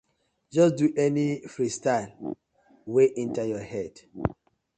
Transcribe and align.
Just 0.53 0.77
do 0.79 0.89
any 1.05 1.27
freestyle 1.53 2.11
wey 2.91 3.07
enter 3.23 3.45
yur 3.51 3.59
head. 3.73 3.95